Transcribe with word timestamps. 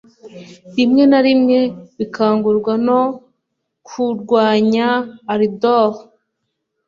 rimwe 0.77 1.03
na 1.11 1.19
rimwe 1.27 1.59
bikangurwa 1.97 2.73
no 2.87 3.01
kurwanya 3.87 4.87
ardor 5.33 5.91